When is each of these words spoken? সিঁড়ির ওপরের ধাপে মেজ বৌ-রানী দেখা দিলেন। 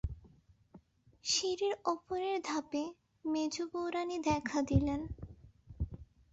সিঁড়ির 1.25 1.73
ওপরের 1.85 2.37
ধাপে 2.45 2.83
মেজ 3.25 3.55
বৌ-রানী 3.71 4.17
দেখা 4.29 4.59
দিলেন। 4.61 5.01